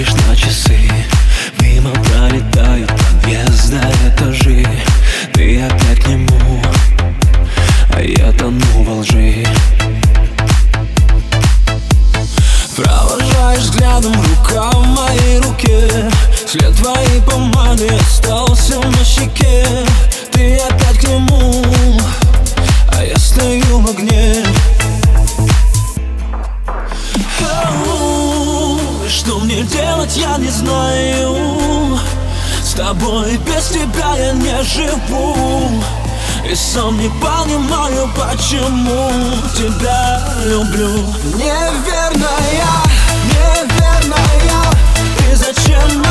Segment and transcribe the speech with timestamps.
[0.00, 0.78] смотришь на часы.
[1.60, 2.99] Мимо пролетают
[30.80, 31.98] знаю
[32.62, 35.68] С тобой без тебя я не живу.
[36.48, 39.10] И сам не понимаю, почему
[39.56, 40.90] тебя люблю.
[41.36, 42.70] Неверная,
[43.28, 44.64] неверная
[45.18, 46.09] Ты зачем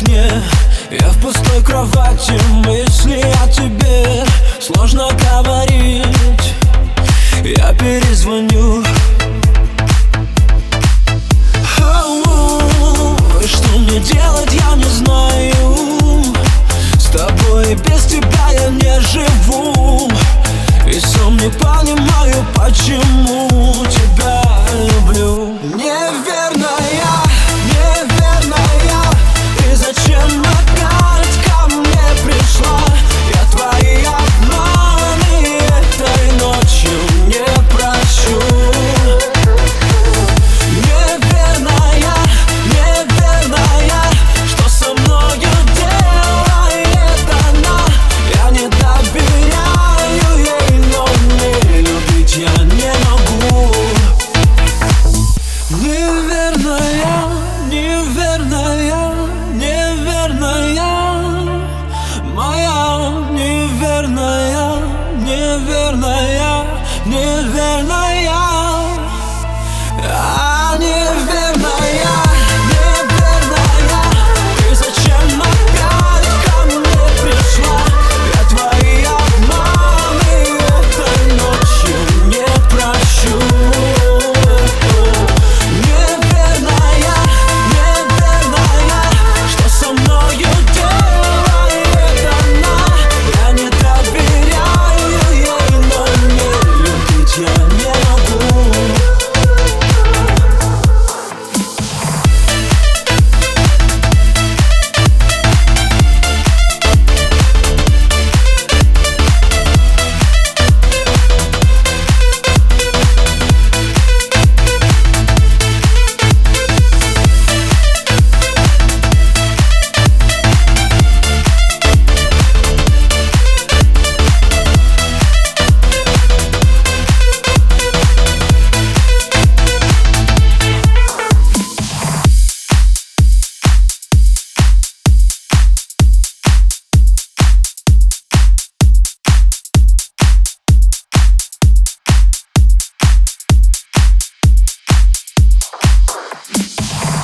[0.00, 0.42] окне.
[0.90, 2.32] Я в пустой кровати,
[2.66, 4.24] мысли о тебе.
[4.60, 6.54] Сложно говорить,
[7.44, 8.84] я перезвоню.
[13.46, 16.24] Что мне делать, я не знаю.
[16.98, 19.99] С тобой без тебя я не живу